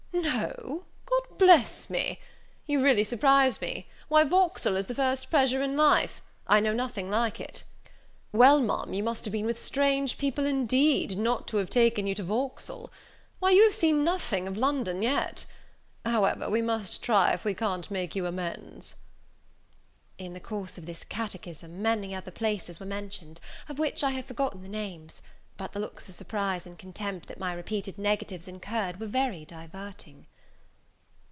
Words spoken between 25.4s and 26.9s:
but the looks of surprise and